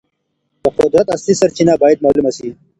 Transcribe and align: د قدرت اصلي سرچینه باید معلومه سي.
د 0.63 0.65
قدرت 0.79 1.07
اصلي 1.15 1.33
سرچینه 1.41 1.73
باید 1.81 2.03
معلومه 2.05 2.31
سي. 2.37 2.47